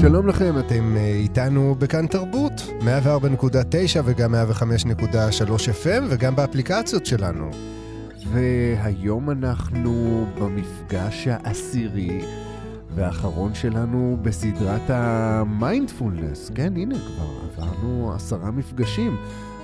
[0.00, 4.38] שלום לכם, אתם אה, איתנו בכאן תרבות, 104.9 וגם 105.3
[5.84, 7.50] FM וגם באפליקציות שלנו.
[8.32, 12.20] והיום אנחנו במפגש העשירי
[12.94, 16.50] והאחרון שלנו בסדרת המיינדפולנס.
[16.54, 19.16] כן, הנה, כבר עברנו עשרה מפגשים.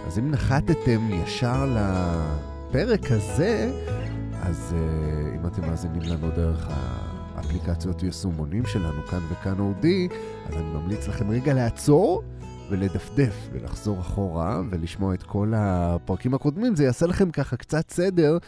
[0.06, 3.72] אז אם נחתתם ישר לפרק הזה,
[4.42, 6.68] אז uh, אם אתם מאזינים לנו דרך
[7.46, 10.08] האפליקציות יישומונים שלנו, כאן וכאן אודי,
[10.48, 12.22] אז אני ממליץ לכם רגע לעצור
[12.70, 16.76] ולדפדף ולחזור אחורה ולשמוע את כל הפרקים הקודמים.
[16.76, 18.38] זה יעשה לכם ככה קצת סדר.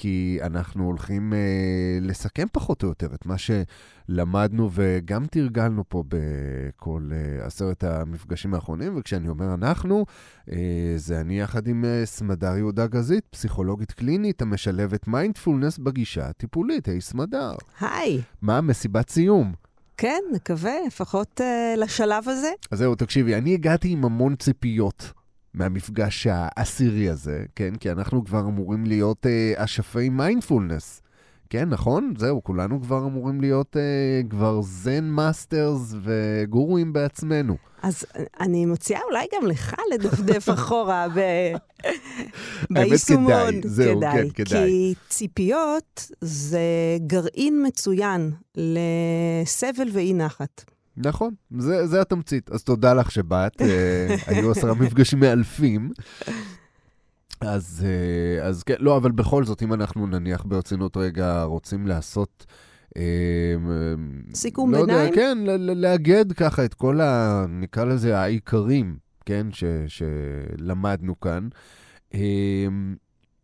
[0.00, 7.10] כי אנחנו הולכים אה, לסכם פחות או יותר את מה שלמדנו וגם תרגלנו פה בכל
[7.12, 10.06] אה, עשרת המפגשים האחרונים, וכשאני אומר אנחנו,
[10.52, 16.88] אה, זה אני יחד עם אה, סמדר יהודה גזית, פסיכולוגית קלינית המשלבת מיינדפולנס בגישה הטיפולית.
[16.88, 17.52] היי סמדר.
[17.80, 18.20] היי.
[18.42, 19.52] מה מסיבת סיום?
[19.96, 22.50] כן, נקווה, לפחות uh, לשלב הזה.
[22.70, 25.12] אז זהו, תקשיבי, אני הגעתי עם המון ציפיות.
[25.54, 27.74] מהמפגש העשירי הזה, כן?
[27.76, 31.02] כי אנחנו כבר אמורים להיות אה, אשפי מיינדפולנס.
[31.50, 32.14] כן, נכון?
[32.18, 37.56] זהו, כולנו כבר אמורים להיות אה, כבר Zen masters וגורואים בעצמנו.
[37.82, 38.04] אז
[38.40, 41.20] אני מציעה אולי גם לך לדפדף אחורה ב...
[42.70, 43.32] ביישומון.
[43.32, 44.66] האמת כדאי, זהו, כדאי, כן, כדאי.
[44.66, 46.60] כי ציפיות זה
[47.06, 50.69] גרעין מצוין לסבל ואי נחת.
[50.96, 52.50] נכון, זה, זה התמצית.
[52.50, 55.90] אז תודה לך שבאת, אה, היו עשרה מפגשים מאלפים.
[57.40, 62.46] אז, אה, אז כן, לא, אבל בכל זאת, אם אנחנו נניח ברצינות רגע רוצים לעשות...
[62.96, 63.02] אה,
[64.34, 64.98] סיכום לא ביניים?
[65.00, 67.44] יודע, כן, ל- ל- לאגד ככה את כל ה...
[67.48, 68.96] נקרא לזה העיקרים,
[69.26, 71.48] כן, ש, שלמדנו כאן.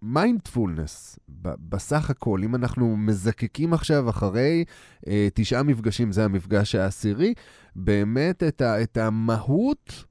[0.02, 4.64] מיינדפולנס, בסך הכל, אם אנחנו מזקקים עכשיו אחרי
[5.08, 7.34] אה, תשעה מפגשים, זה המפגש העשירי,
[7.76, 10.04] באמת את, ה, את המהות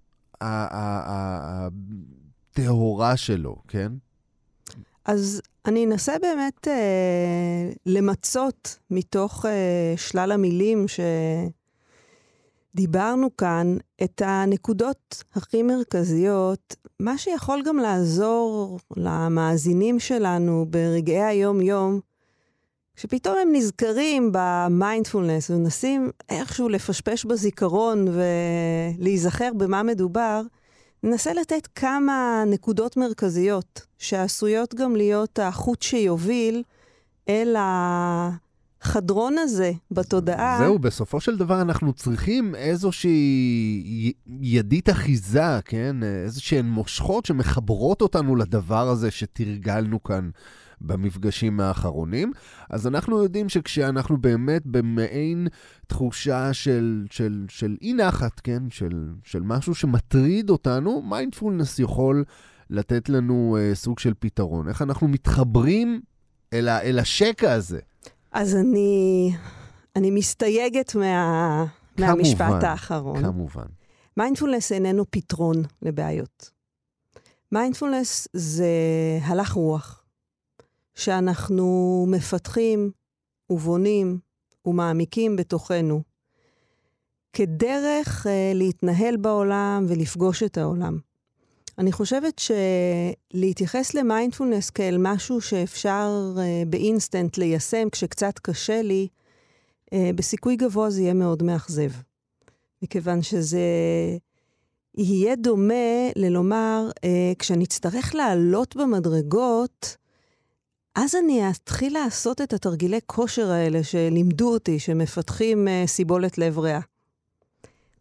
[2.51, 3.91] הטהורה שלו, כן?
[5.05, 10.85] אז אני אנסה באמת אה, למצות מתוך אה, שלל המילים
[12.75, 21.99] שדיברנו כאן את הנקודות הכי מרכזיות, מה שיכול גם לעזור למאזינים שלנו ברגעי היום-יום,
[22.95, 28.07] שפתאום הם נזכרים במיינדפולנס ומנסים איכשהו לפשפש בזיכרון
[28.99, 30.41] ולהיזכר במה מדובר,
[31.03, 36.63] ננסה לתת כמה נקודות מרכזיות שעשויות גם להיות החוט שיוביל
[37.29, 37.55] אל
[38.85, 40.57] החדרון הזה בתודעה.
[40.59, 45.95] זהו, בסופו של דבר אנחנו צריכים איזושהי ידית אחיזה, כן?
[46.03, 50.29] איזשהן מושכות שמחברות אותנו לדבר הזה שתרגלנו כאן.
[50.81, 52.31] במפגשים האחרונים.
[52.69, 55.47] אז אנחנו יודעים שכשאנחנו באמת במעין
[55.87, 58.63] תחושה של, של, של אי נחת, כן?
[58.69, 62.23] של, של משהו שמטריד אותנו, מיינדפולנס יכול
[62.69, 64.67] לתת לנו אה, סוג של פתרון.
[64.67, 66.01] איך אנחנו מתחברים
[66.53, 67.79] אל, ה, אל השקט הזה.
[68.35, 69.31] אז אני,
[69.95, 71.65] אני מסתייגת מה,
[71.97, 73.23] כמובן, מהמשפט האחרון.
[73.23, 73.65] כמובן.
[74.17, 76.51] מיינדפולנס איננו פתרון לבעיות.
[77.51, 78.69] מיינדפולנס זה
[79.21, 80.05] הלך רוח.
[80.95, 82.91] שאנחנו מפתחים
[83.49, 84.19] ובונים
[84.65, 86.01] ומעמיקים בתוכנו,
[87.33, 90.97] כדרך uh, להתנהל בעולם ולפגוש את העולם.
[91.77, 92.41] אני חושבת
[93.33, 99.07] שלהתייחס למיינדפולנס כאל משהו שאפשר uh, באינסטנט ליישם כשקצת קשה לי,
[99.85, 101.91] uh, בסיכוי גבוה זה יהיה מאוד מאכזב.
[102.81, 103.59] מכיוון שזה
[104.97, 106.99] יהיה דומה ללומר, uh,
[107.39, 109.97] כשאני אצטרך לעלות במדרגות,
[110.95, 116.79] אז אני אתחיל לעשות את התרגילי כושר האלה שלימדו אותי, שמפתחים סיבולת לב ריאה.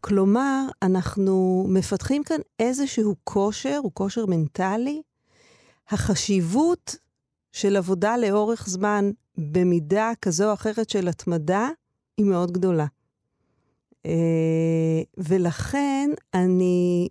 [0.07, 5.01] כלומר, אנחנו מפתחים כאן איזשהו כושר, הוא כושר מנטלי.
[5.89, 6.95] החשיבות
[7.51, 11.69] של עבודה לאורך זמן במידה כזו או אחרת של התמדה
[12.17, 12.85] היא מאוד גדולה.
[14.03, 14.07] Uh,
[15.17, 17.07] ולכן אני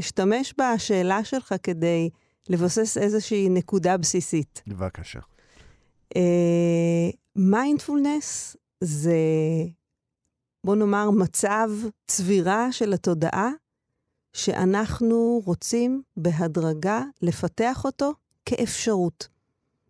[0.00, 2.10] אשתמש בשאלה שלך כדי
[2.48, 4.62] לבסס איזושהי נקודה בסיסית.
[4.66, 5.20] בבקשה.
[7.36, 9.16] מיינדפולנס uh, זה,
[10.66, 11.70] בוא נאמר, מצב
[12.06, 13.50] צבירה של התודעה,
[14.32, 18.12] שאנחנו רוצים בהדרגה לפתח אותו
[18.46, 19.28] כאפשרות.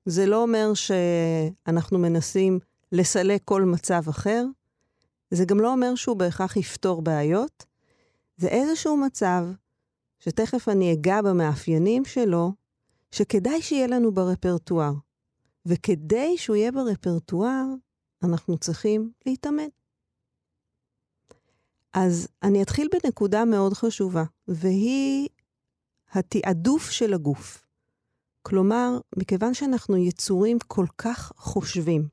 [0.06, 2.58] זה לא אומר שאנחנו מנסים
[2.92, 4.44] לסלק כל מצב אחר,
[5.30, 7.64] זה גם לא אומר שהוא בהכרח יפתור בעיות,
[8.36, 9.46] זה איזשהו מצב
[10.18, 12.52] שתכף אני אגע במאפיינים שלו,
[13.10, 14.92] שכדאי שיהיה לנו ברפרטואר.
[15.66, 17.64] וכדי שהוא יהיה ברפרטואר,
[18.22, 19.68] אנחנו צריכים להתאמן.
[21.96, 25.28] אז אני אתחיל בנקודה מאוד חשובה, והיא
[26.12, 27.64] התעדוף של הגוף.
[28.42, 32.08] כלומר, מכיוון שאנחנו יצורים כל כך חושבים,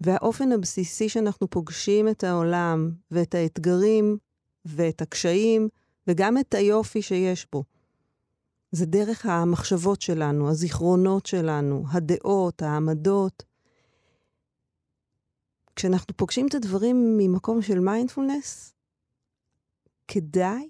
[0.00, 4.18] והאופן הבסיסי שאנחנו פוגשים את העולם ואת האתגרים
[4.64, 5.68] ואת הקשיים
[6.06, 7.64] וגם את היופי שיש בו,
[8.72, 13.42] זה דרך המחשבות שלנו, הזיכרונות שלנו, הדעות, העמדות.
[15.76, 18.74] כשאנחנו פוגשים את הדברים ממקום של מיינדפולנס,
[20.08, 20.68] כדאי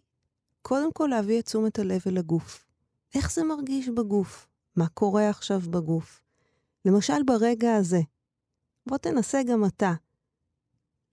[0.62, 2.66] קודם כל להביא את תשומת הלב אל הגוף.
[3.14, 4.48] איך זה מרגיש בגוף?
[4.76, 6.22] מה קורה עכשיו בגוף?
[6.84, 8.00] למשל, ברגע הזה,
[8.86, 9.92] בוא תנסה גם אתה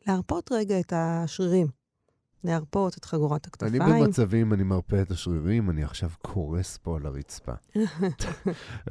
[0.08, 1.68] להרפות רגע את השרירים.
[2.44, 3.82] להרפות את חגורת הכתפיים.
[3.82, 7.54] אני במצבים, אני מרפה את השרירים, אני עכשיו קורס פה על הרצפה.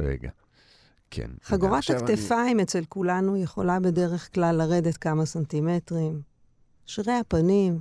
[0.01, 0.31] רגע.
[1.11, 1.31] כן.
[1.43, 2.63] חגורת הכתפיים אני...
[2.63, 6.23] אצל כולנו יכולה בדרך כלל לרדת כמה סנטימטרים.
[6.87, 7.81] שרירי הפנים.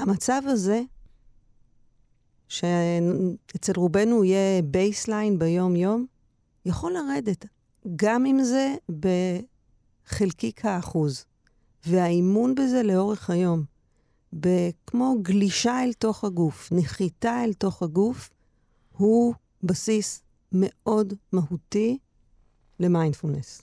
[0.00, 0.82] המצב הזה,
[2.48, 6.06] שאצל רובנו יהיה baseline ביום-יום,
[6.66, 7.46] יכול לרדת,
[7.96, 8.74] גם אם זה
[10.08, 11.24] בחלקיק האחוז.
[11.86, 13.64] והאימון בזה לאורך היום,
[14.86, 18.30] כמו גלישה אל תוך הגוף, נחיתה אל תוך הגוף,
[18.96, 21.98] הוא בסיס מאוד מהותי
[22.80, 23.62] למיינדפולנס.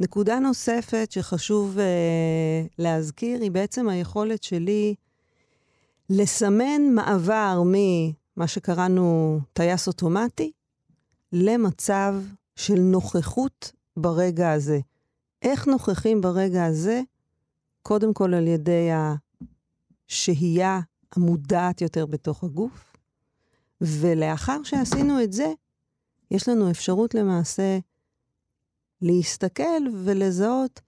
[0.00, 1.80] נקודה נוספת שחשוב uh,
[2.78, 4.94] להזכיר היא בעצם היכולת שלי
[6.10, 10.52] לסמן מעבר ממה שקראנו טייס אוטומטי
[11.32, 12.14] למצב
[12.56, 14.80] של נוכחות ברגע הזה.
[15.42, 17.00] איך נוכחים ברגע הזה?
[17.82, 18.88] קודם כל על ידי
[20.08, 20.80] השהייה
[21.16, 22.96] המודעת יותר בתוך הגוף,
[23.80, 25.52] ולאחר שעשינו את זה,
[26.30, 27.78] יש לנו אפשרות למעשה
[29.02, 30.80] להסתכל ולזהות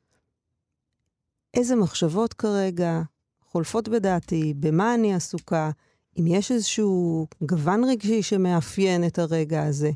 [1.55, 3.03] איזה מחשבות כרגע
[3.41, 5.71] חולפות בדעתי, במה אני עסוקה,
[6.19, 9.91] אם יש איזשהו גוון רגשי שמאפיין את הרגע הזה.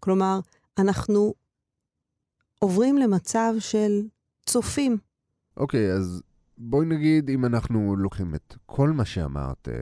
[0.00, 0.40] כלומר,
[0.78, 1.34] אנחנו
[2.58, 4.02] עוברים למצב של
[4.46, 4.98] צופים.
[5.56, 6.22] אוקיי, okay, אז
[6.58, 9.74] בואי נגיד, אם אנחנו לוקחים את כל מה שאמרת אה,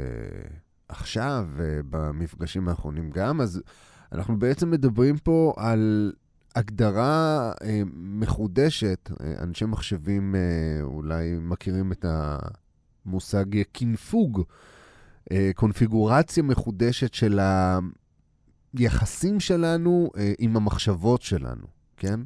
[0.89, 3.63] עכשיו, אה, במפגשים האחרונים גם, אז
[4.13, 6.13] אנחנו בעצם מדברים פה על
[6.57, 9.11] הגדרה אה, מחודשת.
[9.21, 10.41] אה, אנשי מחשבים אה,
[10.83, 14.43] אולי מכירים את המושג קינפוג,
[15.33, 17.41] אה, קונפיגורציה מחודשת של
[18.75, 21.67] היחסים שלנו אה, עם המחשבות שלנו,
[21.97, 22.21] כן?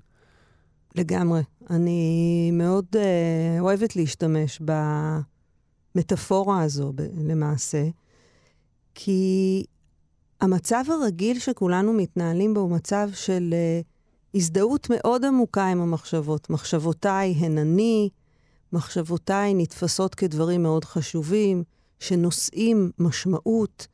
[0.94, 1.40] לגמרי.
[1.70, 4.62] אני מאוד uh, אוהבת להשתמש
[5.94, 7.88] במטאפורה הזו, ב- למעשה,
[8.94, 9.64] כי
[10.40, 13.89] המצב הרגיל שכולנו מתנהלים בו הוא מצב של uh,
[14.34, 16.50] הזדהות מאוד עמוקה עם המחשבות.
[16.50, 18.08] מחשבותיי הן אני,
[18.72, 21.62] מחשבותיי נתפסות כדברים מאוד חשובים,
[21.98, 23.86] שנושאים משמעות.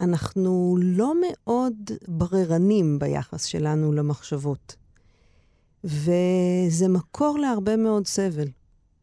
[0.00, 1.74] אנחנו לא מאוד
[2.08, 4.76] בררנים ביחס שלנו למחשבות.
[5.84, 8.48] וזה מקור להרבה מאוד סבל.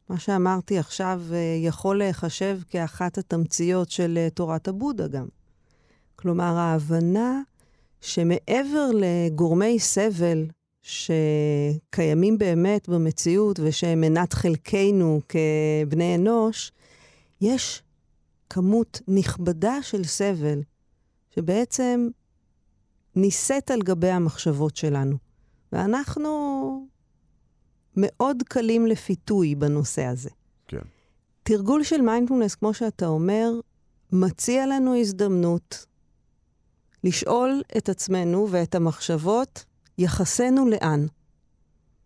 [0.09, 5.25] מה שאמרתי עכשיו אה, יכול להיחשב כאחת התמציות של אה, תורת הבודה גם.
[6.15, 7.41] כלומר, ההבנה
[8.01, 10.45] שמעבר לגורמי סבל
[10.81, 16.71] שקיימים באמת במציאות ושהם מנת חלקנו כבני אנוש,
[17.41, 17.83] יש
[18.49, 20.61] כמות נכבדה של סבל
[21.35, 22.07] שבעצם
[23.15, 25.17] נישאת על גבי המחשבות שלנו.
[25.71, 26.87] ואנחנו
[27.95, 30.29] מאוד קלים לפיתוי בנושא הזה.
[30.67, 30.81] כן.
[31.43, 33.51] תרגול של מיינדפולנס, כמו שאתה אומר,
[34.11, 35.85] מציע לנו הזדמנות
[37.03, 39.65] לשאול את עצמנו ואת המחשבות,
[39.99, 41.05] יחסנו לאן?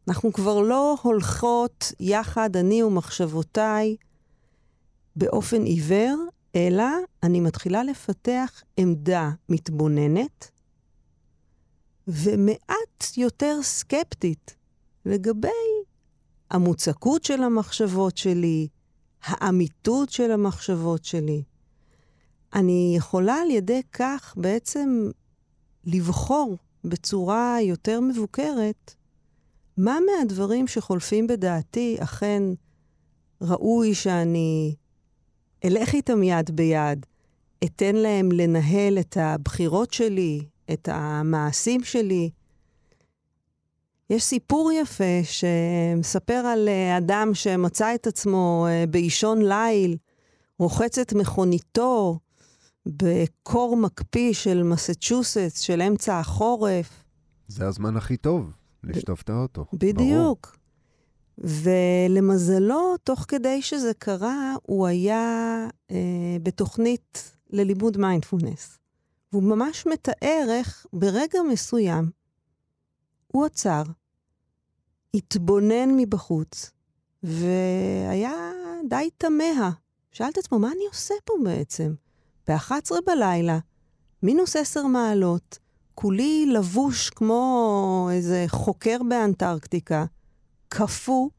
[0.07, 3.95] אנחנו כבר לא הולכות יחד, אני ומחשבותיי,
[5.15, 6.17] באופן עיוור,
[6.55, 6.85] אלא
[7.23, 10.51] אני מתחילה לפתח עמדה מתבוננת,
[12.07, 14.55] ומעט יותר סקפטית
[15.05, 15.47] לגבי
[16.51, 18.67] המוצקות של המחשבות שלי,
[19.23, 21.43] האמיתות של המחשבות שלי.
[22.53, 25.09] אני יכולה על ידי כך בעצם
[25.85, 28.95] לבחור בצורה יותר מבוקרת
[29.77, 32.43] מה מהדברים שחולפים בדעתי אכן
[33.41, 34.75] ראוי שאני
[35.65, 37.05] אלך איתם יד ביד,
[37.63, 42.29] אתן להם לנהל את הבחירות שלי, את המעשים שלי.
[44.09, 49.97] יש סיפור יפה שמספר על אה, אדם שמצא את עצמו אה, באישון ליל,
[50.59, 52.19] רוחץ את מכוניתו
[52.85, 57.03] בקור מקפיא של מסצ'וסטס, של אמצע החורף.
[57.47, 58.51] זה הזמן הכי טוב
[58.83, 59.65] לשטוף את האוטו.
[59.73, 59.97] בדיוק.
[60.07, 60.37] ברור.
[61.37, 68.79] ולמזלו, תוך כדי שזה קרה, הוא היה אה, בתוכנית ללימוד מיינדפולנס.
[69.31, 72.11] והוא ממש מתאר איך ברגע מסוים
[73.27, 73.83] הוא עצר,
[75.13, 76.71] התבונן מבחוץ,
[77.23, 78.51] והיה
[78.89, 79.71] די תמה.
[80.11, 81.93] שאל את עצמו, מה אני עושה פה בעצם?
[82.47, 83.59] ב-11 בלילה,
[84.23, 85.59] מינוס 10 מעלות,
[85.95, 90.05] כולי לבוש כמו איזה חוקר באנטרקטיקה,
[90.67, 91.29] קפוא,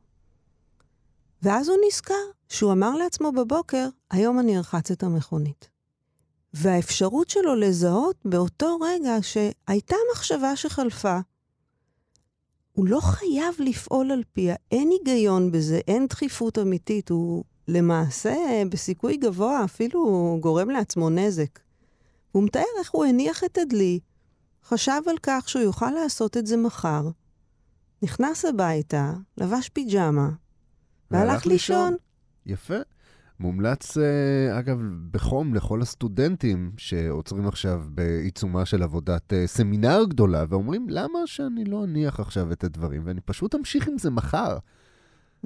[1.43, 2.15] ואז הוא נזכר
[2.49, 5.69] שהוא אמר לעצמו בבוקר, היום אני ארחץ את המכונית.
[6.55, 11.19] והאפשרות שלו לזהות באותו רגע שהייתה מחשבה שחלפה,
[12.73, 19.17] הוא לא חייב לפעול על פיה, אין היגיון בזה, אין דחיפות אמיתית, הוא למעשה בסיכוי
[19.17, 21.59] גבוה אפילו גורם לעצמו נזק.
[22.33, 24.01] הוא מתאר איך הוא הניח את הדלי,
[24.65, 27.09] חשב על כך שהוא יוכל לעשות את זה מחר,
[28.03, 30.31] נכנס הביתה, לבש פיג'מה,
[31.11, 31.95] והלך לישון.
[32.47, 32.79] יפה.
[33.41, 34.79] מומלץ, אה, אגב,
[35.11, 41.85] בחום לכל הסטודנטים שעוצרים עכשיו בעיצומה של עבודת אה, סמינר גדולה, ואומרים, למה שאני לא
[41.85, 44.59] אניח עכשיו את הדברים, ואני פשוט אמשיך עם זה מחר.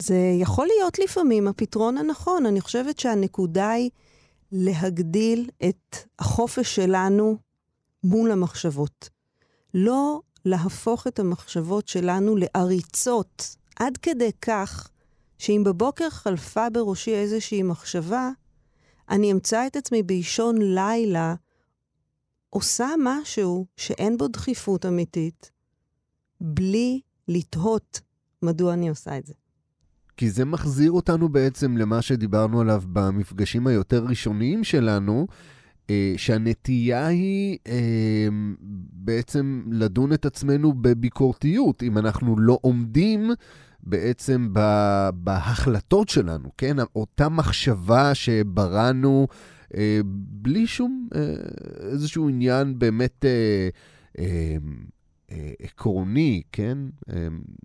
[0.02, 2.46] זה יכול להיות לפעמים הפתרון הנכון.
[2.46, 3.90] אני חושבת שהנקודה היא
[4.52, 7.36] להגדיל את החופש שלנו
[8.04, 9.08] מול המחשבות.
[9.74, 14.90] לא להפוך את המחשבות שלנו לעריצות, עד כדי כך
[15.38, 18.30] שאם בבוקר חלפה בראשי איזושהי מחשבה,
[19.10, 21.34] אני אמצא את עצמי באישון לילה
[22.50, 25.50] עושה משהו שאין בו דחיפות אמיתית,
[26.40, 28.00] בלי לתהות
[28.42, 29.34] מדוע אני עושה את זה.
[30.18, 35.26] כי זה מחזיר אותנו בעצם למה שדיברנו עליו במפגשים היותר ראשוניים שלנו,
[35.90, 38.28] אה, שהנטייה היא אה,
[38.92, 41.82] בעצם לדון את עצמנו בביקורתיות.
[41.82, 43.30] אם אנחנו לא עומדים
[43.82, 44.48] בעצם
[45.14, 46.76] בהחלטות שלנו, כן?
[46.96, 49.26] אותה מחשבה שבראנו
[49.74, 50.00] אה,
[50.42, 51.08] בלי שום
[51.80, 53.24] איזשהו עניין באמת...
[55.62, 56.78] עקרוני, כן?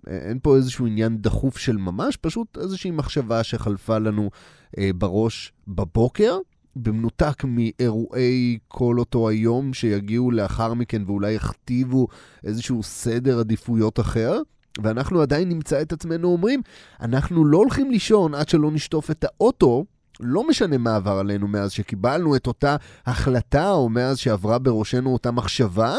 [0.06, 4.30] אין פה איזשהו עניין דחוף של ממש, פשוט איזושהי מחשבה שחלפה לנו
[4.98, 6.38] בראש בבוקר,
[6.76, 12.06] במנותק מאירועי כל אותו היום שיגיעו לאחר מכן ואולי יכתיבו
[12.44, 14.40] איזשהו סדר עדיפויות אחר.
[14.82, 16.62] ואנחנו עדיין נמצא את עצמנו אומרים,
[17.00, 19.84] אנחנו לא הולכים לישון עד שלא נשטוף את האוטו,
[20.20, 25.30] לא משנה מה עבר עלינו מאז שקיבלנו את אותה החלטה, או מאז שעברה בראשנו אותה
[25.30, 25.98] מחשבה,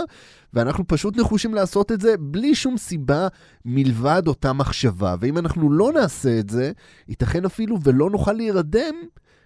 [0.54, 3.28] ואנחנו פשוט נחושים לעשות את זה בלי שום סיבה
[3.66, 5.16] מלבד אותה מחשבה.
[5.20, 6.72] ואם אנחנו לא נעשה את זה,
[7.08, 8.96] ייתכן אפילו ולא נוכל להירדם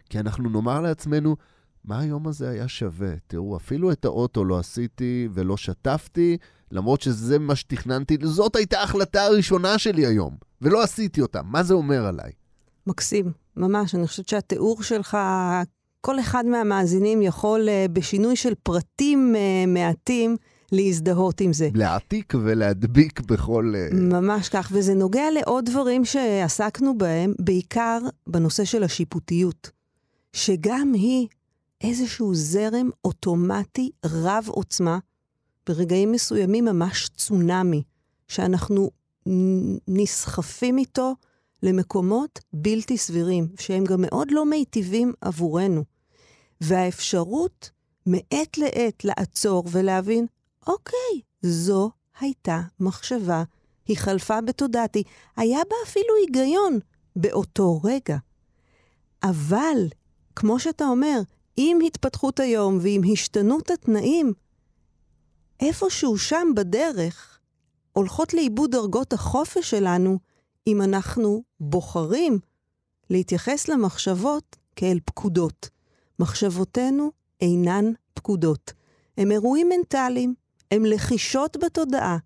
[0.10, 1.36] כי אנחנו נאמר לעצמנו,
[1.84, 3.12] מה היום הזה היה שווה?
[3.28, 6.38] תראו, אפילו את האוטו לא עשיתי ולא שטפתי,
[6.72, 11.42] למרות שזה מה שתכננתי, זאת הייתה ההחלטה הראשונה שלי היום, ולא עשיתי אותה.
[11.42, 12.32] מה זה אומר עליי?
[12.88, 13.96] מקסים, ממש.
[13.96, 15.18] אני חושבת שהתיאור שלך,
[16.02, 20.38] כל אחד מהמאזינים יכול אה, בשינוי של פרטים אה, מעטים
[20.72, 21.70] להזדהות עם זה.
[21.74, 23.74] להעתיק ולהדביק בכל...
[23.76, 29.70] אה, ממש כך, וזה נוגע לעוד דברים שעסקנו בהם, בעיקר בנושא של השיפוטיות.
[30.34, 31.28] שגם היא
[31.82, 35.00] איזשהו זרם אוטומטי רב עוצמה,
[35.68, 37.84] ברגעים מסוימים ממש צונאמי,
[38.28, 38.90] שאנחנו
[39.88, 41.16] נסחפים איתו
[41.64, 45.84] למקומות בלתי סבירים, שהם גם מאוד לא מיטיבים עבורנו.
[46.62, 47.70] והאפשרות
[48.06, 50.26] מעת לעת לעצור ולהבין,
[50.68, 53.44] אוקיי, זו הייתה מחשבה,
[53.86, 55.04] היא חלפה בתודעתי,
[55.38, 56.80] היה בה אפילו היגיון
[57.16, 58.18] באותו רגע.
[59.24, 59.88] אבל
[60.36, 61.22] כמו שאתה אומר,
[61.58, 64.34] עם התפתחות היום ועם השתנות התנאים,
[65.60, 67.40] איפשהו שם בדרך
[67.94, 70.20] הולכות לאיבוד דרגות החופש שלנו
[70.72, 72.40] אם אנחנו בוחרים
[73.10, 75.70] להתייחס למחשבות כאל פקודות.
[76.20, 77.12] מחשבותינו
[77.42, 78.74] אינן פקודות.
[79.18, 80.34] הם אירועים מנטליים,
[80.72, 82.18] הם לחישות בתודעה,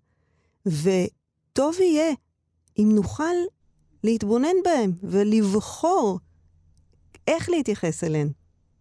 [0.66, 2.12] וטוב יהיה
[2.78, 3.34] אם נוכל
[4.04, 6.18] להתבונן בהם ולבחור
[7.28, 8.28] איך להתייחס אליהן.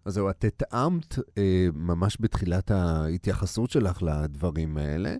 [0.05, 5.15] אז זהו, את התאמת אה, ממש בתחילת ההתייחסות שלך לדברים האלה,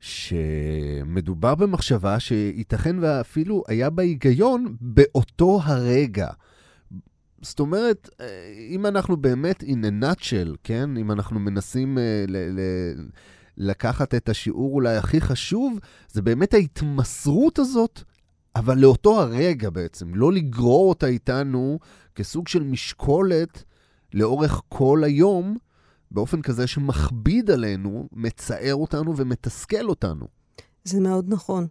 [0.00, 6.28] שמדובר במחשבה שייתכן ואפילו היה בה היגיון באותו הרגע.
[7.42, 8.26] זאת אומרת, אה,
[8.70, 10.96] אם אנחנו באמת in a nutshell, כן?
[10.96, 13.08] אם אנחנו מנסים אה, ל- ל-
[13.56, 15.78] לקחת את השיעור אולי הכי חשוב,
[16.12, 18.02] זה באמת ההתמסרות הזאת,
[18.56, 21.78] אבל לאותו הרגע בעצם, לא לגרור אותה איתנו
[22.14, 23.64] כסוג של משקולת
[24.14, 25.56] לאורך כל היום,
[26.10, 30.26] באופן כזה שמכביד עלינו, מצער אותנו ומתסכל אותנו.
[30.84, 31.66] זה מאוד נכון.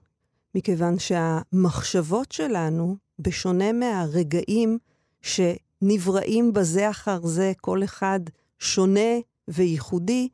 [0.56, 4.78] מכיוון שהמחשבות שלנו, בשונה מהרגעים
[5.22, 8.20] שנבראים בזה אחר זה, כל אחד
[8.60, 10.30] שונה וייחודי,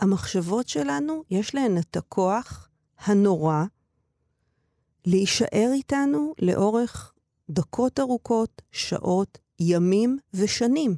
[0.00, 3.64] המחשבות שלנו, יש להן את הכוח הנורא
[5.06, 7.12] להישאר איתנו לאורך
[7.50, 10.96] דקות ארוכות, שעות, ימים ושנים.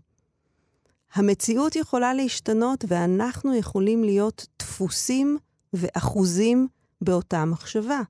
[1.14, 5.38] המציאות יכולה להשתנות ואנחנו יכולים להיות דפוסים
[5.72, 6.68] ואחוזים
[7.00, 8.00] באותה מחשבה.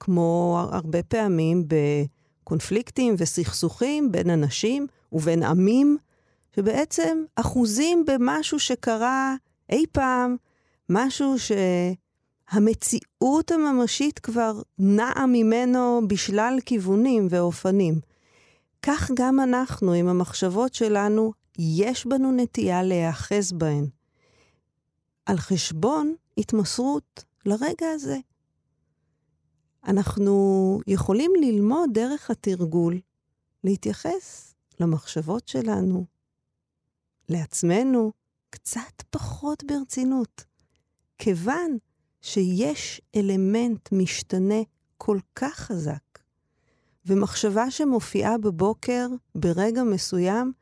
[0.00, 5.96] כמו הרבה פעמים בקונפליקטים וסכסוכים בין אנשים ובין עמים,
[6.56, 9.34] שבעצם אחוזים במשהו שקרה
[9.70, 10.36] אי פעם,
[10.88, 11.34] משהו
[12.48, 18.00] שהמציאות הממשית כבר נעה ממנו בשלל כיוונים ואופנים.
[18.82, 23.86] כך גם אנחנו, עם המחשבות שלנו, יש בנו נטייה להיאחז בהן.
[25.26, 28.18] על חשבון התמסרות לרגע הזה.
[29.86, 33.00] אנחנו יכולים ללמוד דרך התרגול
[33.64, 36.04] להתייחס למחשבות שלנו,
[37.28, 38.12] לעצמנו,
[38.50, 40.44] קצת פחות ברצינות,
[41.18, 41.78] כיוון
[42.20, 44.62] שיש אלמנט משתנה
[44.96, 46.18] כל כך חזק,
[47.06, 50.52] ומחשבה שמופיעה בבוקר, ברגע מסוים,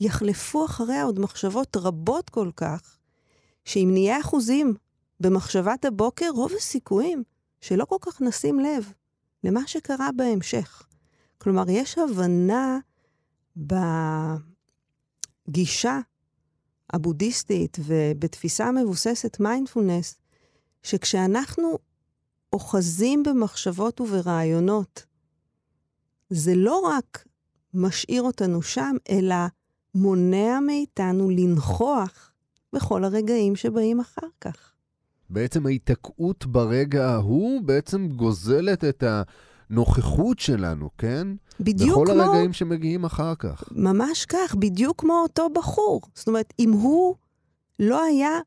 [0.00, 2.98] יחלפו אחריה עוד מחשבות רבות כל כך,
[3.64, 4.74] שאם נהיה אחוזים
[5.20, 7.22] במחשבת הבוקר, רוב הסיכויים
[7.60, 8.92] שלא כל כך נשים לב
[9.44, 10.82] למה שקרה בהמשך.
[11.38, 12.78] כלומר, יש הבנה
[15.48, 16.00] בגישה
[16.92, 20.18] הבודהיסטית ובתפיסה מבוססת מיינדפולנס,
[20.82, 21.78] שכשאנחנו
[22.52, 25.06] אוחזים במחשבות וברעיונות,
[26.30, 27.26] זה לא רק
[27.74, 29.34] משאיר אותנו שם, אלא
[29.94, 32.32] מונע מאיתנו לנכוח
[32.72, 34.72] בכל הרגעים שבאים אחר כך.
[35.30, 39.04] בעצם ההיתקעות ברגע ההוא בעצם גוזלת את
[39.70, 41.28] הנוכחות שלנו, כן?
[41.60, 42.22] בדיוק בכל כמו...
[42.22, 43.64] הרגעים שמגיעים אחר כך.
[43.72, 46.00] ממש כך, בדיוק כמו אותו בחור.
[46.14, 47.14] זאת אומרת, אם הוא
[47.78, 48.38] לא היה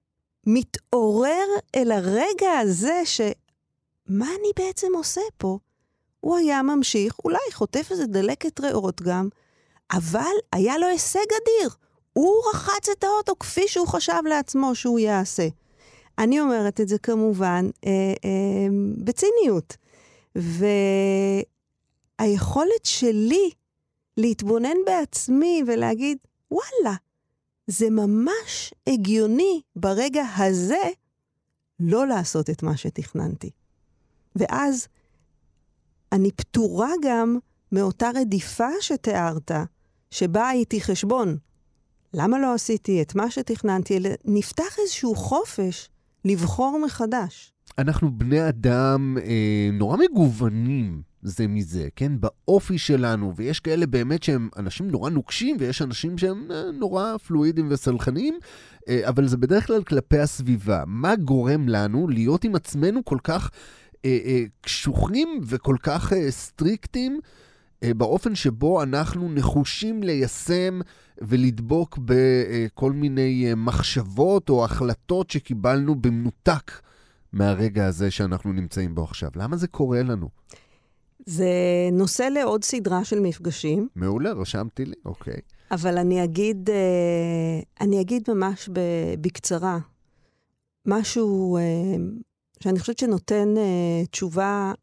[0.47, 3.21] מתעורר אל הרגע הזה ש...
[4.07, 5.59] מה אני בעצם עושה פה?
[6.19, 9.29] הוא היה ממשיך, אולי חוטף איזה דלקת ריאות גם,
[9.93, 11.69] אבל היה לו הישג אדיר.
[12.13, 15.47] הוא רחץ את האוטו כפי שהוא חשב לעצמו שהוא יעשה.
[16.17, 19.77] אני אומרת את זה כמובן אה, אה, בציניות.
[22.19, 23.49] והיכולת שלי
[24.17, 26.17] להתבונן בעצמי ולהגיד,
[26.51, 26.95] וואלה,
[27.67, 30.89] זה ממש הגיוני ברגע הזה
[31.79, 33.49] לא לעשות את מה שתכננתי.
[34.35, 34.87] ואז
[36.11, 37.37] אני פטורה גם
[37.71, 39.51] מאותה רדיפה שתיארת,
[40.13, 41.37] שבה הייתי חשבון.
[42.13, 43.99] למה לא עשיתי את מה שתכננתי?
[44.25, 45.89] נפתח איזשהו חופש
[46.25, 47.53] לבחור מחדש.
[47.77, 52.11] אנחנו בני אדם אה, נורא מגוונים זה מזה, כן?
[52.19, 57.67] באופי שלנו, ויש כאלה באמת שהם אנשים נורא נוקשים, ויש אנשים שהם אה, נורא פלואידים
[57.69, 58.37] וסלחניים,
[58.89, 60.83] אה, אבל זה בדרך כלל כלפי הסביבה.
[60.87, 63.49] מה גורם לנו להיות עם עצמנו כל כך
[64.05, 67.19] אה, אה, קשוחים וכל כך אה, סטריקטים?
[67.97, 70.79] באופן שבו אנחנו נחושים ליישם
[71.21, 76.71] ולדבוק בכל מיני אה, מחשבות או החלטות שקיבלנו במנותק
[77.33, 79.29] מהרגע הזה שאנחנו נמצאים בו עכשיו.
[79.35, 80.29] למה זה קורה לנו?
[81.25, 81.49] זה
[81.91, 83.87] נושא לעוד סדרה של מפגשים.
[83.95, 85.37] מעולה, רשמתי לי, אוקיי.
[85.71, 88.69] אבל אני אגיד, אה, אני אגיד ממש
[89.21, 89.79] בקצרה,
[90.85, 91.57] משהו
[92.63, 93.53] שאני חושבת שנותן
[94.11, 94.73] תשובה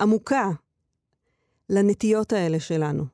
[0.00, 0.50] עמוקה
[1.70, 3.04] לנטיות האלה שלנו,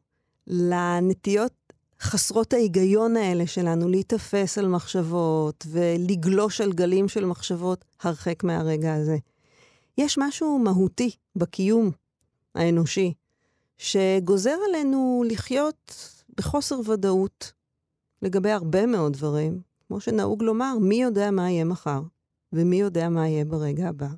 [0.47, 1.53] לנטיות
[2.01, 9.17] חסרות ההיגיון האלה שלנו להיתפס על מחשבות ולגלוש על גלים של מחשבות הרחק מהרגע הזה.
[9.99, 11.91] יש משהו מהותי בקיום
[12.55, 13.15] האנושי,
[13.79, 15.95] שגוזר עלינו לחיות
[16.37, 17.53] בחוסר ודאות
[18.23, 19.61] לגבי הרבה מאוד דברים.
[19.89, 22.03] כמו שנהוג לומר, מי יודע מה יהיה מחר,
[22.53, 24.09] ומי יודע מה יהיה ברגע הבא.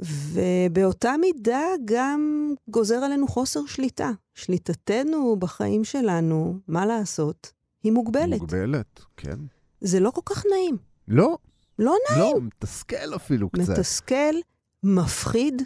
[0.00, 4.10] ובאותה מידה גם גוזר עלינו חוסר שליטה.
[4.34, 8.40] שליטתנו בחיים שלנו, מה לעשות, היא מוגבלת.
[8.40, 9.38] מוגבלת, כן.
[9.80, 10.76] זה לא כל כך נעים.
[11.08, 11.38] לא.
[11.78, 12.34] לא נעים.
[12.34, 13.68] לא, מתסכל אפילו קצת.
[13.68, 14.34] מתסכל,
[14.82, 15.62] מפחיד.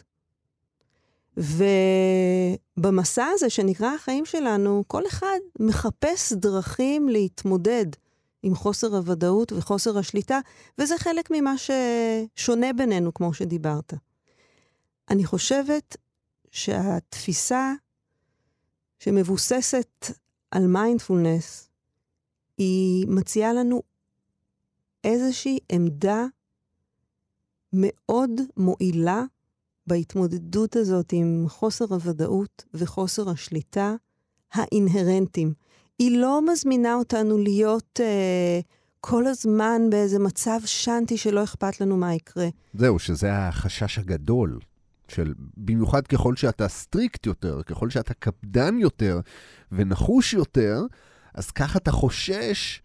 [2.76, 7.86] ובמסע הזה שנקרא החיים שלנו, כל אחד מחפש דרכים להתמודד
[8.42, 10.40] עם חוסר הוודאות וחוסר השליטה,
[10.78, 13.94] וזה חלק ממה ששונה בינינו, כמו שדיברת.
[15.10, 15.96] אני חושבת
[16.50, 17.72] שהתפיסה
[18.98, 20.06] שמבוססת
[20.50, 21.68] על מיינדפולנס,
[22.58, 23.82] היא מציעה לנו
[25.04, 26.24] איזושהי עמדה
[27.72, 29.22] מאוד מועילה
[29.86, 33.94] בהתמודדות הזאת עם חוסר הוודאות וחוסר השליטה
[34.52, 35.54] האינהרנטיים.
[35.98, 38.60] היא לא מזמינה אותנו להיות אה,
[39.00, 42.48] כל הזמן באיזה מצב שנטי שלא אכפת לנו מה יקרה.
[42.74, 44.58] זהו, שזה החשש הגדול.
[45.08, 49.20] של במיוחד ככל שאתה strict יותר, ככל שאתה קפדן יותר
[49.72, 50.82] ונחוש יותר,
[51.34, 52.82] אז ככה אתה חושש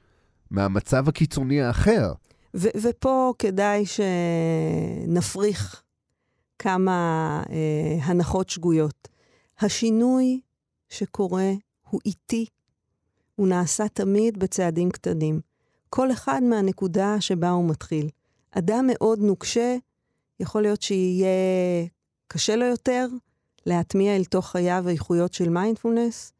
[0.51, 2.13] מהמצב הקיצוני האחר.
[2.55, 3.84] ו- ופה כדאי
[5.05, 5.84] שנפריך
[6.60, 9.08] כמה אה, הנחות שגויות.
[9.60, 10.41] השינוי
[10.89, 11.51] שקורה
[11.89, 12.45] הוא איטי,
[13.36, 15.41] הוא נעשה תמיד בצעדים קטנים.
[15.89, 18.10] כל אחד מהנקודה שבה הוא מתחיל.
[18.51, 19.75] אדם מאוד נוקשה,
[20.39, 21.27] יכול להיות שיהיה
[22.31, 23.07] קשה לו יותר
[23.65, 26.33] להטמיע אל תוך חייו איכויות של מיינדפולנס,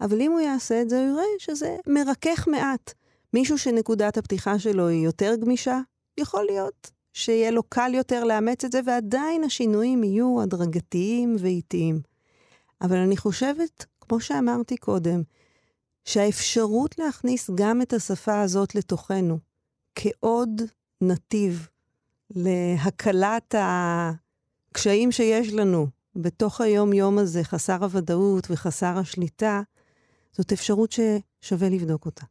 [0.00, 2.92] אבל אם הוא יעשה את זה, הוא יראה שזה מרכך מעט.
[3.32, 5.80] מישהו שנקודת הפתיחה שלו היא יותר גמישה,
[6.20, 12.00] יכול להיות שיהיה לו קל יותר לאמץ את זה, ועדיין השינויים יהיו הדרגתיים ואיטיים.
[12.80, 15.22] אבל אני חושבת, כמו שאמרתי קודם,
[16.04, 19.38] שהאפשרות להכניס גם את השפה הזאת לתוכנו,
[19.94, 20.62] כעוד
[21.00, 21.68] נתיב
[22.30, 23.54] להקלת
[24.74, 29.62] הקשיים שיש לנו בתוך היום-יום הזה, חסר הוודאות וחסר השליטה,
[30.32, 32.24] זאת אפשרות ששווה לבדוק אותה.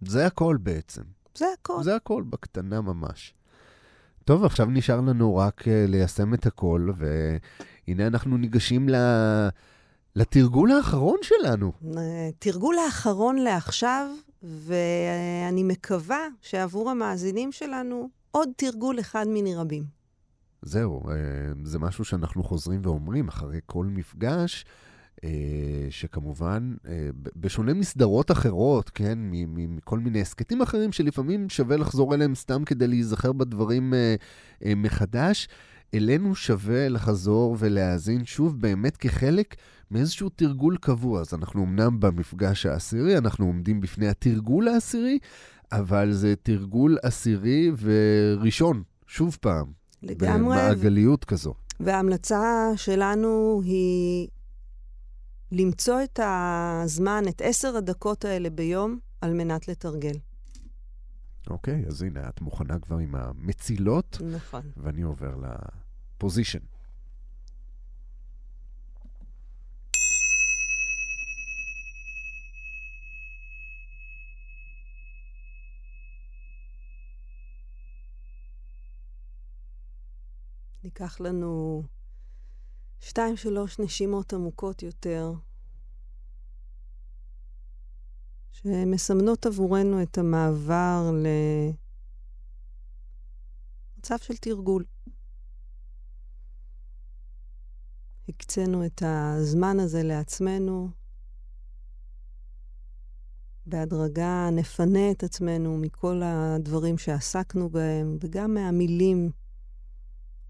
[0.00, 1.02] זה הכל בעצם.
[1.34, 1.82] זה הכל.
[1.82, 3.34] זה הכל, בקטנה ממש.
[4.24, 8.94] טוב, עכשיו נשאר לנו רק uh, ליישם את הכל, והנה אנחנו ניגשים ל...
[10.16, 11.72] לתרגול האחרון שלנו.
[12.38, 14.10] תרגול האחרון לעכשיו,
[14.42, 19.99] ואני מקווה שעבור המאזינים שלנו, עוד תרגול אחד מני רבים.
[20.62, 21.14] זהו, אה,
[21.64, 24.64] זה משהו שאנחנו חוזרים ואומרים אחרי כל מפגש.
[25.24, 29.18] אה, שכמובן, אה, בשונה מסדרות אחרות, כן,
[29.48, 33.94] מכל מיני הסכתים אחרים שלפעמים שווה לחזור אליהם סתם כדי להיזכר בדברים
[34.76, 35.48] מחדש,
[35.94, 39.54] אלינו שווה לחזור ולהאזין שוב באמת כחלק
[39.90, 41.20] מאיזשהו תרגול קבוע.
[41.20, 45.18] אז אנחנו אמנם במפגש העשירי, אנחנו עומדים בפני התרגול העשירי,
[45.72, 49.79] אבל זה תרגול עשירי וראשון, שוב פעם.
[50.02, 50.56] לגמרי.
[50.56, 51.54] במעגליות כזו.
[51.80, 54.28] וההמלצה שלנו היא
[55.52, 60.14] למצוא את הזמן, את עשר הדקות האלה ביום, על מנת לתרגל.
[61.50, 64.18] אוקיי, אז הנה, את מוכנה כבר עם המצילות.
[64.32, 64.62] נכון.
[64.76, 65.34] ואני עובר
[66.16, 66.58] לפוזיישן.
[80.84, 81.82] ניקח לנו
[83.00, 85.32] שתיים, שלוש נשימות עמוקות יותר,
[88.52, 91.10] שמסמנות עבורנו את המעבר
[93.96, 94.84] למצב של תרגול.
[98.28, 100.90] הקצינו את הזמן הזה לעצמנו.
[103.66, 109.30] בהדרגה נפנה את עצמנו מכל הדברים שעסקנו בהם, וגם מהמילים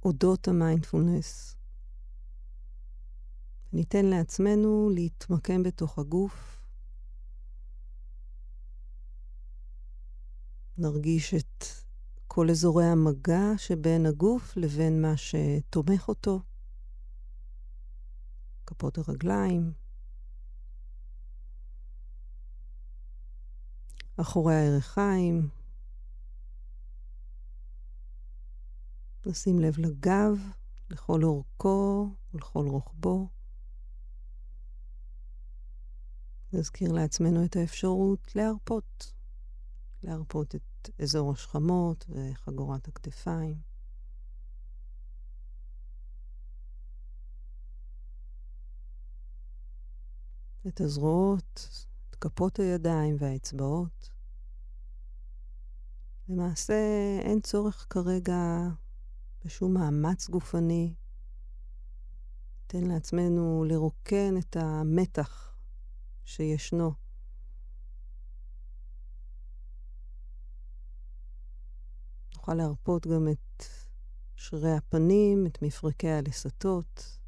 [0.05, 1.57] אודות המיינדפולנס.
[3.73, 6.61] ניתן לעצמנו להתמקם בתוך הגוף.
[10.79, 11.65] נרגיש את
[12.27, 16.41] כל אזורי המגע שבין הגוף לבין מה שתומך אותו.
[18.67, 19.73] כפות הרגליים,
[24.17, 25.60] אחורי הירכיים.
[29.27, 30.39] נשים לב לגב,
[30.91, 33.29] לכל אורכו ולכל רוחבו.
[36.53, 39.13] נזכיר לעצמנו את האפשרות להרפות,
[40.03, 43.61] להרפות את אזור השכמות וחגורת הכתפיים.
[50.69, 51.69] את הזרועות,
[52.11, 54.11] את כפות הידיים והאצבעות.
[56.29, 56.75] למעשה
[57.21, 58.69] אין צורך כרגע
[59.45, 60.95] בשום מאמץ גופני.
[62.63, 65.57] ניתן לעצמנו לרוקן את המתח
[66.25, 66.93] שישנו.
[72.37, 73.65] נוכל להרפות גם את
[74.37, 77.19] שרירי הפנים, את מפרקי הלסתות.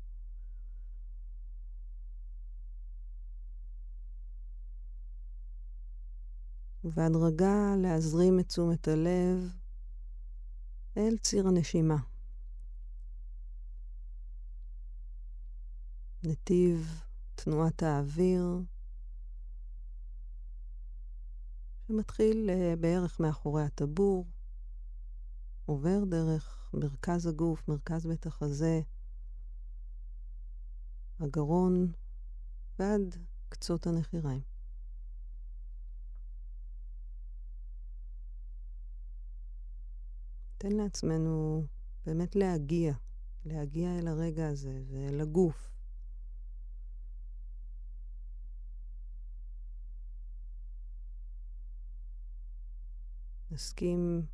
[6.85, 9.62] ובהדרגה להזרים את תשומת הלב
[10.97, 11.97] אל ציר הנשימה.
[16.25, 17.03] נתיב
[17.35, 18.61] תנועת האוויר
[21.87, 24.27] שמתחיל uh, בערך מאחורי הטבור,
[25.67, 28.81] עובר דרך מרכז הגוף, מרכז בית החזה,
[31.21, 31.93] הגרון
[32.79, 33.17] ועד
[33.49, 34.52] קצות הנחיריים.
[40.65, 41.67] ניתן לעצמנו
[42.07, 42.95] באמת להגיע,
[43.45, 45.71] להגיע אל הרגע הזה ואל הגוף.
[53.51, 54.27] נסכים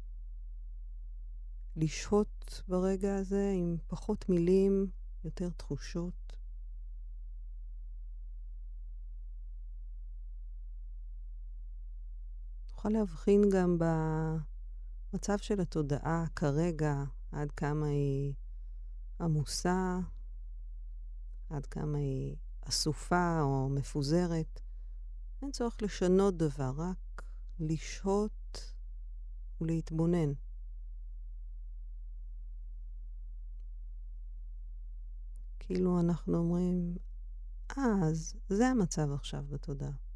[1.77, 4.91] לשהות ברגע הזה עם פחות מילים,
[5.25, 6.37] יותר תחושות.
[12.71, 13.79] נוכל להבחין גם
[15.13, 18.35] במצב של התודעה כרגע, עד כמה היא
[19.21, 19.99] עמוסה,
[21.51, 24.61] עד כמה היא אסופה או מפוזרת.
[25.43, 27.23] אין צורך לשנות דבר, רק
[27.61, 28.75] לשהות
[29.61, 30.33] ולהתבונן.
[35.59, 36.97] כאילו אנחנו אומרים,
[37.79, 40.08] אה, אז זה המצב עכשיו בתודעה.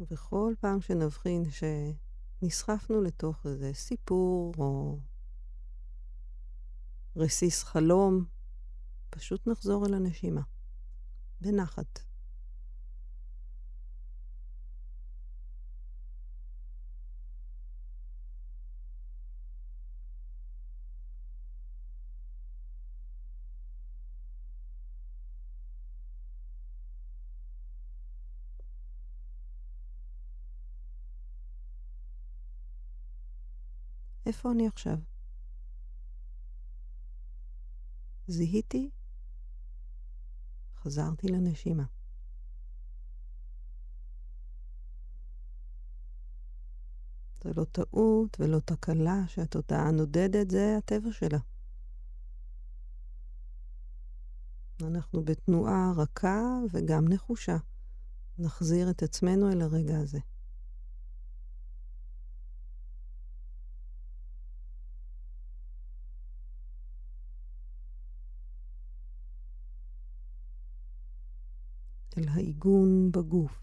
[0.00, 4.98] וכל פעם שנבחין שנסחפנו לתוך איזה סיפור או
[7.16, 8.24] רסיס חלום,
[9.10, 10.42] פשוט נחזור אל הנשימה,
[11.40, 12.07] בנחת.
[34.28, 34.98] איפה אני עכשיו?
[38.26, 38.90] זיהיתי,
[40.76, 41.84] חזרתי לנשימה.
[47.44, 51.38] זו לא טעות ולא תקלה שהתודעה נודדת, זה הטבע שלה.
[54.82, 57.56] אנחנו בתנועה רכה וגם נחושה.
[58.38, 60.18] נחזיר את עצמנו אל הרגע הזה.
[72.18, 73.60] אל העיגון בגוף.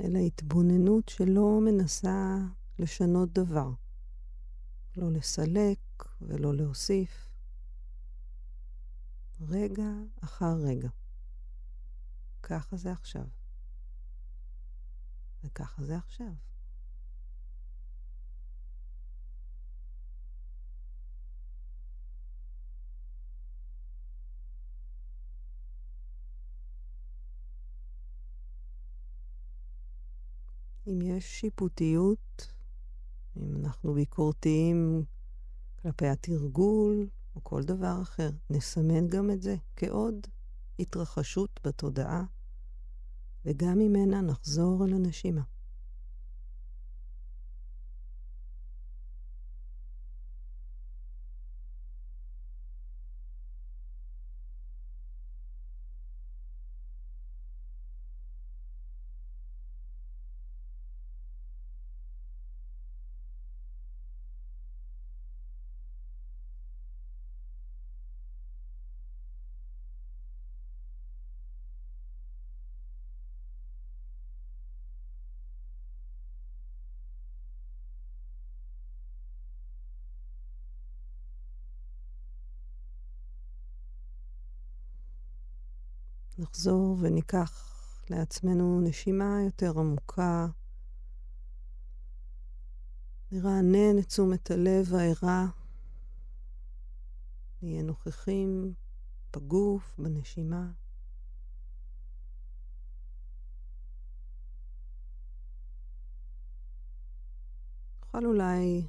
[0.00, 2.36] אל ההתבוננות שלא מנסה
[2.78, 3.70] לשנות דבר.
[4.96, 5.78] לא לסלק
[6.22, 7.28] ולא להוסיף.
[9.40, 10.88] רגע אחר רגע.
[12.42, 13.26] ככה זה עכשיו.
[15.44, 16.32] וככה זה עכשיו.
[30.88, 32.52] אם יש שיפוטיות,
[33.36, 35.04] אם אנחנו ביקורתיים
[35.82, 40.26] כלפי התרגול או כל דבר אחר, נסמן גם את זה כעוד
[40.78, 42.24] התרחשות בתודעה,
[43.44, 45.42] וגם ממנה נחזור אל הנשימה.
[86.38, 87.74] נחזור וניקח
[88.10, 90.46] לעצמנו נשימה יותר עמוקה.
[93.32, 95.46] נרענן את תשומת הלב הערה.
[97.62, 98.74] נהיה נוכחים
[99.36, 100.70] בגוף, בנשימה.
[108.00, 108.88] נוכל אולי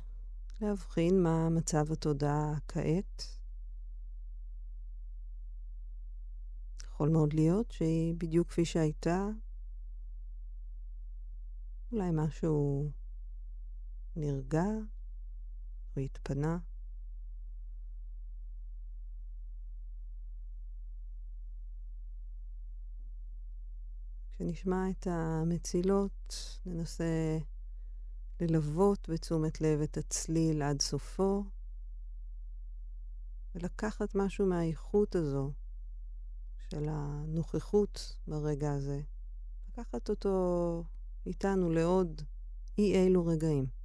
[0.61, 3.38] להבחין מה מצב התודעה כעת.
[6.99, 9.27] יכול מאוד להיות שהיא בדיוק כפי שהייתה.
[11.91, 12.89] אולי משהו
[14.15, 14.65] נרגע
[15.95, 16.57] או התפנה.
[24.35, 26.33] כשנשמע את המצילות,
[26.65, 27.37] ננסה
[28.39, 31.43] ללוות בתשומת לב את הצליל עד סופו.
[33.55, 35.51] ולקחת משהו מהאיכות הזו,
[36.71, 39.01] של הנוכחות ברגע הזה,
[39.69, 40.83] לקחת אותו
[41.25, 42.21] איתנו לעוד
[42.77, 43.78] אי אילו רגעים.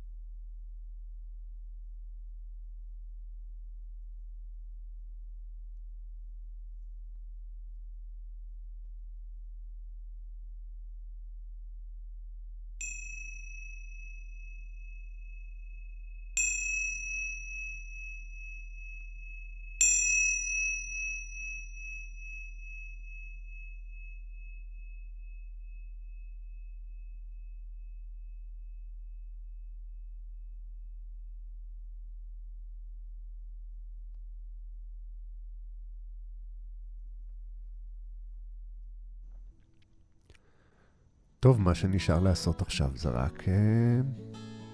[41.45, 43.55] טוב, מה שנשאר לעשות עכשיו זה רק אה,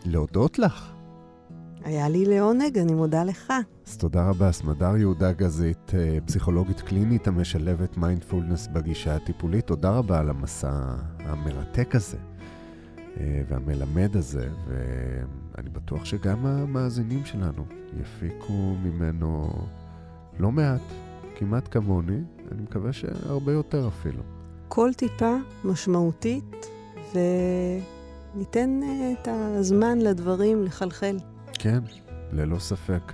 [0.04, 0.92] להודות לך.
[1.84, 3.52] היה לי לעונג, אני מודה לך.
[3.86, 9.66] אז תודה רבה, סמדר יהודה גזית, אה, פסיכולוגית קלינית המשלבת מיינדפולנס בגישה הטיפולית.
[9.66, 12.18] תודה רבה על המסע המרתק הזה
[13.20, 17.64] אה, והמלמד הזה, ואני בטוח שגם המאזינים שלנו
[18.00, 19.50] יפיקו ממנו
[20.38, 20.82] לא מעט,
[21.34, 22.20] כמעט כמוני,
[22.52, 24.39] אני מקווה שהרבה יותר אפילו.
[24.72, 26.66] כל טיפה משמעותית,
[27.14, 31.16] וניתן uh, את הזמן לדברים לחלחל.
[31.52, 31.78] כן,
[32.32, 33.12] ללא ספק.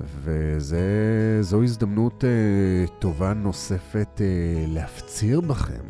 [0.00, 4.20] וזו הזדמנות uh, טובה נוספת uh,
[4.68, 5.82] להפציר בכם,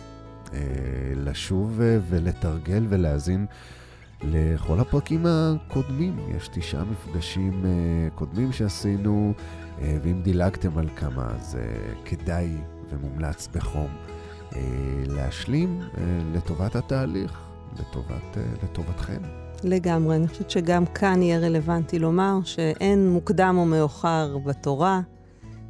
[0.47, 0.51] uh,
[1.17, 3.47] לשוב uh, ולתרגל ולהאזין
[4.23, 6.19] לכל הפרקים הקודמים.
[6.37, 12.57] יש תשעה מפגשים uh, קודמים שעשינו, uh, ואם דילגתם על כמה, אז uh, כדאי
[12.91, 13.89] ומומלץ בחום.
[14.57, 14.61] אה,
[15.07, 16.03] להשלים אה,
[16.35, 17.33] לטובת התהליך,
[17.81, 19.23] לטובת, אה, לטובתכם.
[19.65, 20.17] לגמרי.
[20.17, 25.01] אני חושבת שגם כאן יהיה רלוונטי לומר שאין מוקדם או מאוחר בתורה,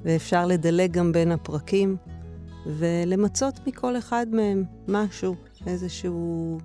[0.05, 1.97] ואפשר לדלג גם בין הפרקים,
[2.67, 5.35] ולמצות מכל אחד מהם משהו,
[5.67, 6.59] איזשהו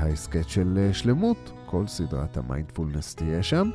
[0.03, 1.53] ההסכת של אה, שלמות.
[1.67, 3.71] כל סדרת המיינדפולנס תהיה שם.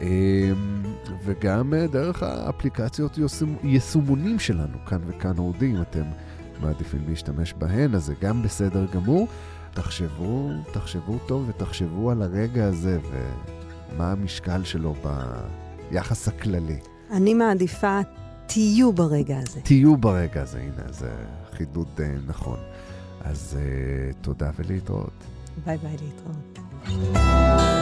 [0.00, 0.82] אמ,
[1.24, 3.18] וגם אה, דרך האפליקציות
[3.62, 6.04] יישומונים שלנו, כאן וכאן אודי, אם אתם
[6.60, 9.28] מעדיפים להשתמש בהן, אז זה גם בסדר גמור.
[9.74, 12.98] תחשבו, תחשבו טוב ותחשבו על הרגע הזה
[13.92, 14.94] ומה המשקל שלו
[15.90, 16.78] ביחס הכללי.
[17.10, 18.00] אני מעדיפה,
[18.46, 19.60] תהיו ברגע הזה.
[19.60, 21.10] תהיו ברגע הזה, הנה, זה
[21.52, 22.58] חידוד uh, נכון.
[23.24, 25.24] אז uh, תודה ולהתראות.
[25.64, 27.75] ביי ביי, להתראות.